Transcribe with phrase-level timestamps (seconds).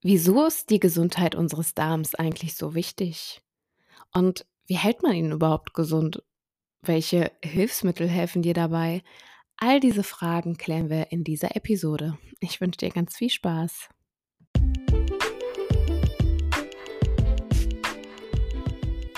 [0.00, 3.42] Wieso ist die Gesundheit unseres Darms eigentlich so wichtig?
[4.12, 6.22] Und wie hält man ihn überhaupt gesund?
[6.82, 9.02] Welche Hilfsmittel helfen dir dabei?
[9.56, 12.16] All diese Fragen klären wir in dieser Episode.
[12.38, 13.88] Ich wünsche dir ganz viel Spaß.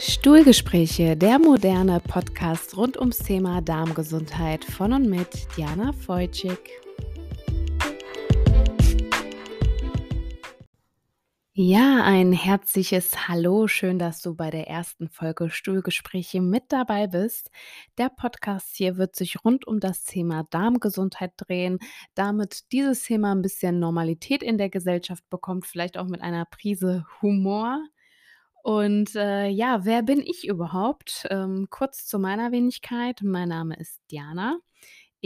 [0.00, 6.58] Stuhlgespräche, der moderne Podcast rund ums Thema Darmgesundheit von und mit Diana Feutschig.
[11.56, 13.68] Ja, ein herzliches Hallo.
[13.68, 17.48] Schön, dass du bei der ersten Folge Stuhlgespräche mit dabei bist.
[17.96, 21.78] Der Podcast hier wird sich rund um das Thema Darmgesundheit drehen,
[22.16, 27.06] damit dieses Thema ein bisschen Normalität in der Gesellschaft bekommt, vielleicht auch mit einer Prise
[27.22, 27.78] Humor.
[28.64, 31.24] Und äh, ja, wer bin ich überhaupt?
[31.30, 33.20] Ähm, kurz zu meiner Wenigkeit.
[33.22, 34.58] Mein Name ist Diana.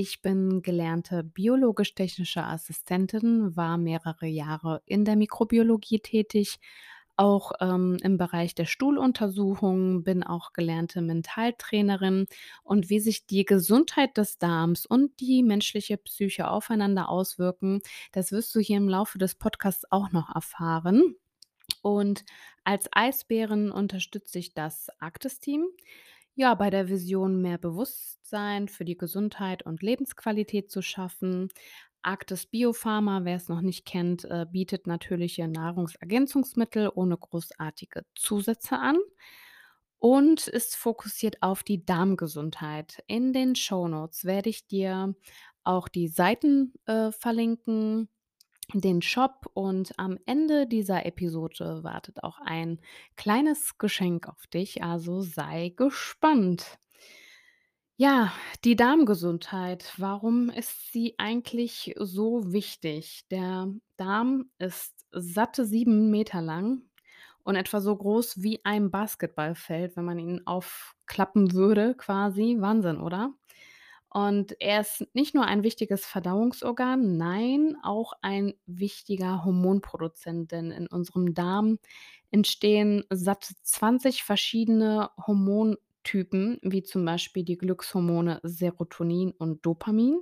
[0.00, 6.60] Ich bin gelernte biologisch-technische Assistentin, war mehrere Jahre in der Mikrobiologie tätig,
[7.16, 12.26] auch ähm, im Bereich der Stuhluntersuchungen, bin auch gelernte Mentaltrainerin
[12.62, 17.80] und wie sich die Gesundheit des Darms und die menschliche Psyche aufeinander auswirken,
[18.12, 21.16] das wirst du hier im Laufe des Podcasts auch noch erfahren.
[21.82, 22.24] Und
[22.62, 25.66] als Eisbären unterstütze ich das Arktis-Team.
[26.36, 28.17] Ja, bei der Vision, mehr Bewusstsein
[28.68, 31.48] für die Gesundheit und Lebensqualität zu schaffen.
[32.02, 38.96] Arktis Biopharma, wer es noch nicht kennt, äh, bietet natürliche Nahrungsergänzungsmittel ohne großartige Zusätze an
[39.98, 43.02] und ist fokussiert auf die Darmgesundheit.
[43.06, 45.14] In den Shownotes werde ich dir
[45.64, 48.08] auch die Seiten äh, verlinken,
[48.74, 52.80] den Shop und am Ende dieser Episode wartet auch ein
[53.16, 56.78] kleines Geschenk auf dich, also sei gespannt.
[58.00, 58.32] Ja,
[58.64, 59.92] die Darmgesundheit.
[59.96, 63.24] Warum ist sie eigentlich so wichtig?
[63.32, 66.82] Der Darm ist satte sieben Meter lang
[67.42, 72.58] und etwa so groß wie ein Basketballfeld, wenn man ihn aufklappen würde, quasi.
[72.60, 73.34] Wahnsinn, oder?
[74.10, 80.86] Und er ist nicht nur ein wichtiges Verdauungsorgan, nein, auch ein wichtiger Hormonproduzent, denn in
[80.86, 81.78] unserem Darm
[82.30, 85.10] entstehen satte 20 verschiedene
[86.08, 90.20] Hormontypen, wie zum Beispiel die Glückshormone Serotonin und Dopamin.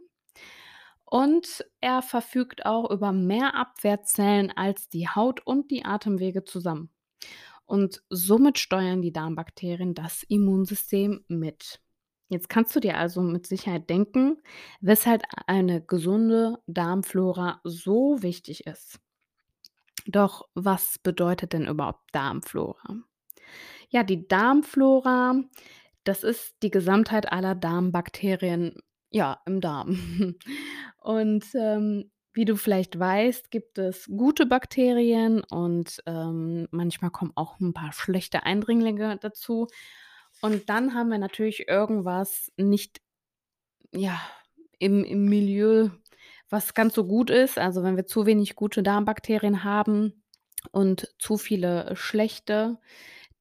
[1.05, 6.91] Und er verfügt auch über mehr Abwehrzellen als die Haut und die Atemwege zusammen.
[7.65, 11.81] Und somit steuern die Darmbakterien das Immunsystem mit.
[12.29, 14.43] Jetzt kannst du dir also mit Sicherheit denken,
[14.81, 18.99] weshalb eine gesunde Darmflora so wichtig ist.
[20.07, 23.03] Doch was bedeutet denn überhaupt Darmflora?
[23.91, 25.43] Ja, die Darmflora,
[26.05, 28.81] das ist die Gesamtheit aller Darmbakterien,
[29.11, 30.35] ja, im Darm.
[31.01, 37.59] Und ähm, wie du vielleicht weißt, gibt es gute Bakterien und ähm, manchmal kommen auch
[37.61, 39.69] ein paar schlechte Eindringlinge dazu.
[40.43, 43.01] Und dann haben wir natürlich irgendwas nicht,
[43.91, 44.21] ja,
[44.79, 45.89] im im Milieu,
[46.51, 47.59] was ganz so gut ist.
[47.59, 50.23] Also, wenn wir zu wenig gute Darmbakterien haben
[50.73, 52.79] und zu viele schlechte,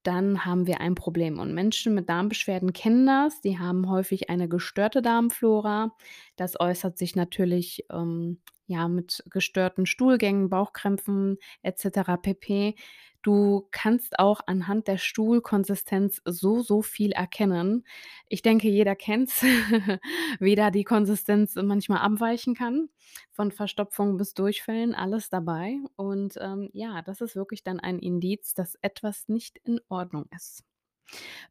[0.07, 1.39] dann haben wir ein Problem.
[1.39, 3.41] Und Menschen mit Darmbeschwerden kennen das.
[3.41, 5.95] Die haben häufig eine gestörte Darmflora.
[6.35, 12.75] Das äußert sich natürlich, ähm, ja, mit gestörten Stuhlgängen, Bauchkrämpfen et cetera pp.
[13.22, 17.84] Du kannst auch anhand der Stuhlkonsistenz so, so viel erkennen.
[18.28, 19.41] Ich denke, jeder kennt's,
[20.40, 22.90] wie da die Konsistenz manchmal abweichen kann.
[23.31, 25.78] Von Verstopfung bis Durchfällen, alles dabei.
[25.95, 30.63] Und, ähm, ja, das ist wirklich dann ein Indiz, dass etwas nicht in Ordnung ist.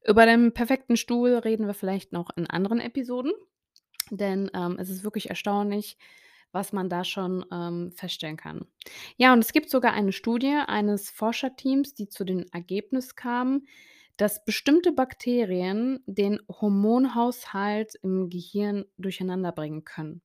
[0.07, 3.33] Über den perfekten Stuhl reden wir vielleicht noch in anderen Episoden,
[4.11, 5.97] denn, ähm, es ist wirklich erstaunlich,
[6.53, 8.67] was man da schon, ähm, feststellen kann.
[9.17, 13.67] Ja, und es gibt sogar eine Studie eines Forscherteams, die zu dem Ergebnis kamen,
[14.17, 20.23] dass bestimmte Bakterien den Hormonhaushalt im Gehirn durcheinanderbringen können.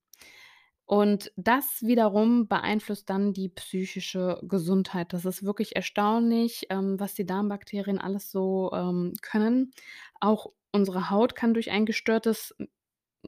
[0.85, 5.13] Und das wiederum beeinflusst dann die psychische Gesundheit.
[5.13, 9.71] Das ist wirklich erstaunlich, ähm, was die Darmbakterien alles so, ähm, können.
[10.19, 12.55] Auch unsere Haut kann durch ein gestörtes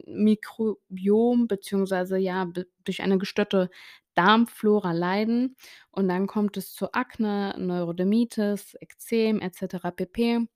[0.05, 2.47] Mikrobiom beziehungsweise ja,
[2.83, 3.69] durch eine gestörte
[4.15, 5.55] Darmflora leiden.
[5.91, 10.47] Und dann kommt es zu Akne, Neurodermitis, Ekzem et cetera pp.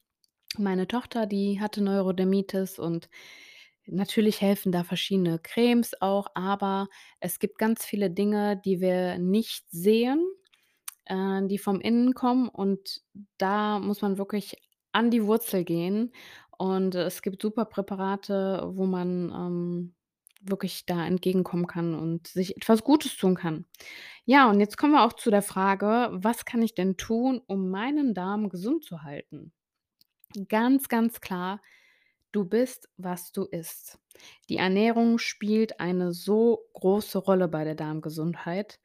[0.57, 3.09] Meine Tochter, die hatte Neurodermitis und
[3.87, 6.87] natürlich helfen da verschiedene Cremes auch, aber
[7.19, 10.25] es gibt ganz viele Dinge, die wir nicht sehen,
[11.05, 12.49] äh, die vom Innen kommen.
[12.49, 13.03] Und
[13.37, 14.55] da muss man wirklich
[14.91, 16.13] an die Wurzel gehen
[16.59, 19.95] und es gibt super Präparate, wo man, ähm
[20.47, 23.65] wirklich da entgegenkommen kann und sich etwas Gutes tun kann.
[24.25, 27.69] Ja, und jetzt kommen wir auch zu der Frage: „Was kann ich denn tun, um
[27.71, 29.53] meinen Darm gesund zu halten?“
[30.49, 31.61] Ganz, ganz klar,
[32.31, 33.99] du bist, was du isst.
[34.49, 38.79] Die Ernährung spielt eine so große Rolle bei der Darmgesundheit.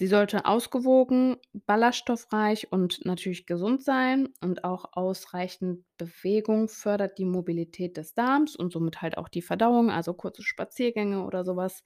[0.00, 1.36] Sie sollte ausgewogen,
[1.66, 8.72] ballaststoffreich und natürlich gesund sein und auch ausreichend Bewegung fördert die Mobilität des Darms und
[8.72, 11.82] somit halt auch die Verdauung, also kurze Spaziergänge oder sowas.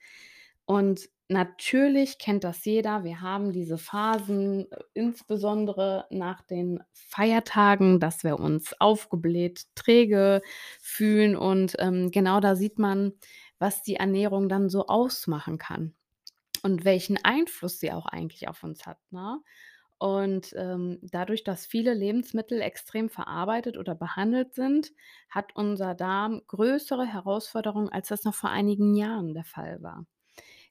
[0.65, 3.03] Und natürlich kennt das jeder.
[3.03, 10.41] Wir haben diese Phasen, äh, insbesondere nach den Feiertagen, dass wir uns aufgebläht, träge
[10.81, 13.15] fühlen und, ähm, genau da sieht man,
[13.59, 15.97] was die Ernährung dann so ausmachen kann
[16.65, 19.41] und welchen Einfluss sie auch eigentlich auf uns hat, ne?
[19.99, 24.93] Und, ähm, dadurch, dass viele Lebensmittel extrem verarbeitet oder behandelt sind,
[25.31, 30.07] hat unser Darm größere Herausforderungen, als das noch vor einigen Jahren der Fall war.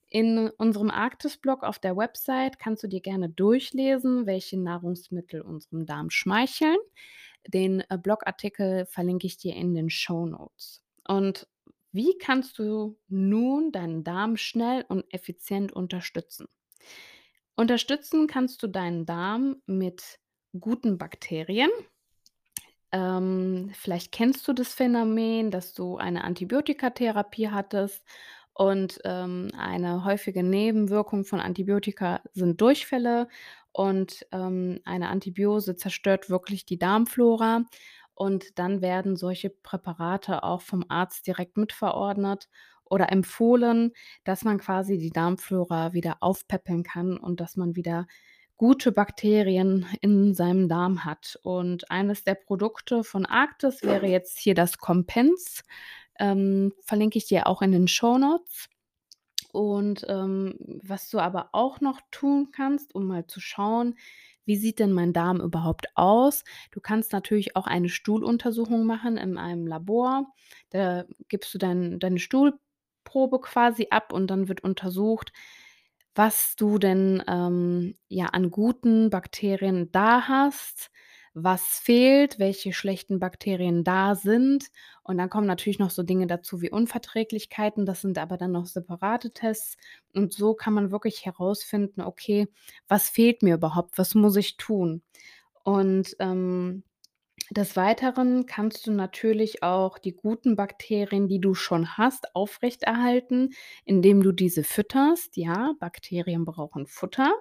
[0.10, 6.10] In unserem Arktis-Blog auf der Website kannst du dir gerne durchlesen, welche Nahrungsmittel unserem Darm
[6.12, 6.78] schmeicheln.
[7.48, 10.84] Den, äh, Blogartikel verlinke ich dir in den Shownotes.
[11.08, 11.48] Und
[11.94, 16.48] wie kannst du nun deinen Darm schnell und effizient unterstützen?
[17.56, 20.20] Unterstützen kannst du deinen Darm mit
[20.60, 21.70] guten Bakterien.
[22.92, 28.04] Ähm, vielleicht kennst du das Phänomen, dass du eine Antibiotikatherapie hattest
[28.54, 33.28] und, ähm, eine häufige Nebenwirkung von Antibiotika sind Durchfälle
[33.72, 37.66] und, ähm, eine Antibiose zerstört wirklich die Darmflora
[38.24, 42.48] und dann werden solche Präparate auch vom Arzt direkt mitverordnet
[42.86, 43.92] oder empfohlen,
[44.24, 48.08] dass man quasi die Darmflora wieder aufpäppeln kann und dass man wieder
[48.56, 51.38] gute Bakterien in seinem Darm hat.
[51.44, 55.64] Und eines der Produkte von Arktis wäre jetzt hier das Compense.
[56.18, 58.70] Ähm, verlinke ich dir auch in den Shownotes.
[59.52, 63.96] Und, ähm, was du aber auch noch tun kannst, um mal zu schauen,
[64.46, 66.44] wie sieht denn mein Darm überhaupt aus?
[66.72, 70.28] Du kannst natürlich auch eine Stuhluntersuchung machen in einem Labor.
[70.72, 75.32] Da gibst du dein deine Stuhlprobe quasi ab und dann wird untersucht,
[76.16, 80.92] was du denn, ähm, ja, an guten Bakterien da hast,
[81.34, 84.68] was fehlt, welche schlechten Bakterien da sind.
[85.04, 88.66] Und dann kommen natürlich noch so Dinge dazu wie Unverträglichkeiten, das sind aber dann noch
[88.66, 89.78] separate Tests.
[90.14, 92.48] Und so kann man wirklich herausfinden: „Okay,
[92.88, 93.98] was fehlt mir überhaupt?
[93.98, 95.02] Was muss ich tun?“
[95.64, 96.84] Und, ähm,
[97.52, 103.54] des Weiteren kannst du natürlich auch die guten Bakterien, die du schon hast, aufrechterhalten,
[103.86, 105.38] indem du diese fütterst.
[105.38, 107.34] Ja, Bakterien brauchen Futter.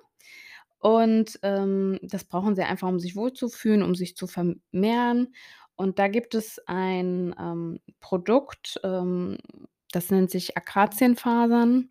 [0.83, 5.35] Und, ähm, das brauchen sie einfach, um sich wohlzufühlen, um sich zu vermehren.
[5.77, 9.39] Und da gibt es ein, ähm, Produkt, ähm,
[9.93, 11.91] das nennt sich Akazienfasern.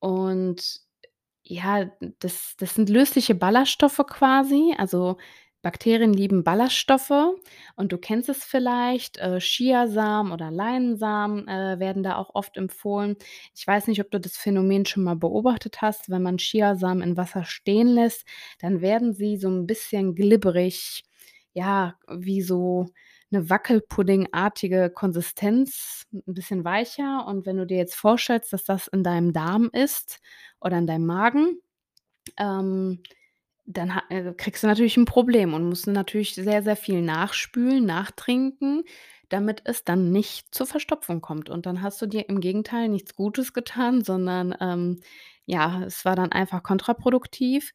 [0.00, 0.80] Und
[1.44, 1.90] ja,
[2.20, 4.74] das das sind lösliche Ballaststoffe quasi.
[4.78, 5.18] Also,
[5.64, 7.12] Bakterien lieben Ballaststoffe
[7.76, 13.16] und du kennst es vielleicht, äh, Chiasamen oder Leinsamen, äh, werden da auch oft empfohlen.
[13.54, 17.16] Ich weiß nicht, ob du das Phänomen schon mal beobachtet hast, wenn man Chiasamen in
[17.18, 18.24] Wasser stehen lässt,
[18.60, 21.04] dann werden sie so 'n bisschen glibberig,
[21.52, 22.86] ja, wie so
[23.30, 27.26] 'ne Wackelpuddingartige Konsistenz, 'n bisschen weicher.
[27.26, 30.20] Und wenn du dir jetzt vorstellst, dass das in deinem Darm ist
[30.60, 31.60] oder in deinem Magen,
[32.38, 33.02] ähm,
[33.72, 38.84] dann äh, kriegst du natürlich 'n Problem und musst natürlich sehr, sehr viel nachspülen, nachtrinken,
[39.28, 41.50] damit es dann nicht zur Verstopfung kommt.
[41.50, 45.00] Und dann hast du dir im Gegenteil nichts Gutes getan, sondern, ähm,
[45.46, 47.72] ja, es war dann einfach kontraproduktiv.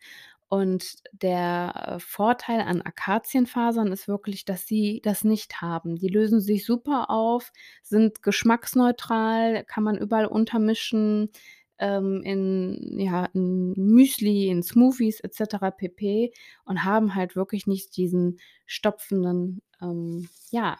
[0.48, 5.96] Und der, äh, Vorteil an Akazienfasern ist wirklich, dass sie das nicht haben.
[5.98, 7.52] Die lösen sich super auf,
[7.84, 11.32] sind geschmacksneutral, kann man überall untermischen,
[11.80, 16.34] ähm, in ja, in Müsli, in Smoothies et cetera pp.
[16.66, 20.78] Und haben halt wirklich nicht diesen stopfenden, ähm, ja,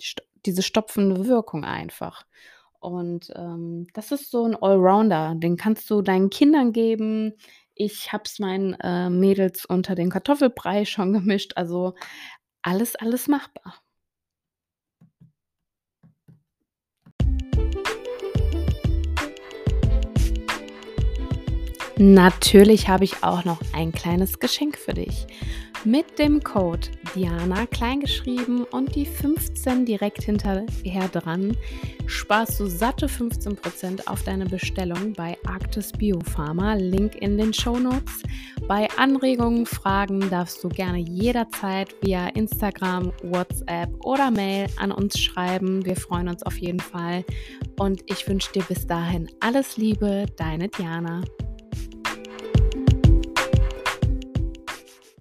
[0.00, 2.26] st diese stopfende Wirkung einfach.
[2.80, 7.32] Und, ähm, das ist so 'n Allrounder, den kannst du deinen Kindern geben.
[7.74, 11.94] Ich habe es meinen, äh, Mädels unter den Kartoffelbrei schon gemischt, also
[12.62, 13.83] alles, alles machbar.
[21.96, 25.26] Natürlich habe ich auch noch ein kleines Geschenk für dich.
[25.84, 31.56] Mit dem Code Diana kleingeschrieben und die 15 direkt hinterher dran
[32.06, 36.74] sparst du satte 15% auf deine Bestellung bei Arktis Biopharma.
[36.74, 38.22] Link in den Show Notes.
[38.66, 45.84] Bei Anregungen, Fragen darfst du gerne jederzeit via Instagram, WhatsApp oder Mail an uns schreiben.
[45.84, 47.24] Wir freuen uns auf jeden Fall.
[47.78, 51.22] Und ich wünsche dir bis dahin alles Liebe, deine Diana.